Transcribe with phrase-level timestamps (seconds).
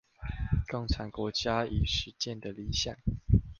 [0.67, 2.95] 共產國家已實踐的理想